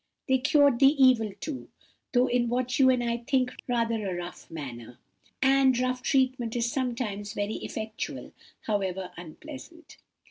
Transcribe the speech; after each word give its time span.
They 0.27 0.39
cured 0.39 0.79
the 0.79 0.87
evil 0.87 1.31
too, 1.39 1.69
though 2.11 2.25
in 2.25 2.49
what 2.49 2.79
you 2.79 2.89
and 2.89 3.03
I 3.03 3.17
think 3.17 3.53
rather 3.67 4.03
a 4.09 4.15
rough 4.15 4.49
manner. 4.49 4.97
And 5.43 5.77
rough 5.77 6.01
treatment 6.01 6.55
is 6.55 6.71
sometimes 6.71 7.33
very 7.35 7.57
effectual, 7.57 8.33
however 8.61 9.11
unpleasant. 9.15 9.97